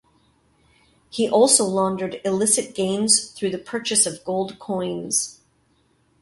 [1.11, 5.41] He also laundered illicit gains through the purchase of gold coins.